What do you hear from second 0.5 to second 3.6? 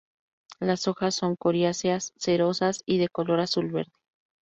Las hojas son coriáceas, cerosas, y de color